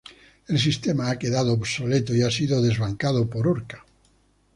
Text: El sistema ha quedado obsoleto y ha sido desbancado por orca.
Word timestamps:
El 0.47 0.57
sistema 0.57 1.11
ha 1.11 1.19
quedado 1.19 1.53
obsoleto 1.53 2.15
y 2.15 2.23
ha 2.23 2.31
sido 2.31 2.59
desbancado 2.59 3.29
por 3.29 3.47
orca. 3.47 3.85